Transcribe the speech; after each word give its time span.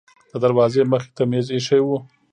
د 0.31 0.33
دروازې 0.43 0.81
مخې 0.91 1.09
ته 1.15 1.23
میز 1.29 1.47
ایښی 1.53 1.81
و. 1.83 1.87